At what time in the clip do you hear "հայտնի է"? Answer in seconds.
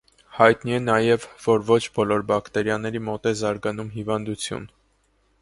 0.35-0.77